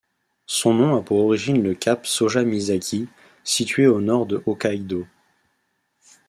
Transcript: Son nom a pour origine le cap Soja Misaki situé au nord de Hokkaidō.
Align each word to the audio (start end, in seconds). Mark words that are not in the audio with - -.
Son 0.47 0.73
nom 0.73 0.95
a 0.97 1.03
pour 1.03 1.19
origine 1.19 1.61
le 1.61 1.75
cap 1.75 2.07
Soja 2.07 2.43
Misaki 2.43 3.07
situé 3.43 3.85
au 3.85 4.01
nord 4.01 4.25
de 4.25 4.39
Hokkaidō. 4.47 5.05